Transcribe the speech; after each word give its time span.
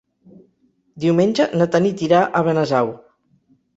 Diumenge 1.03 1.47
na 1.61 1.67
Tanit 1.75 2.03
irà 2.07 2.23
a 2.25 2.43
Benasau. 2.49 2.91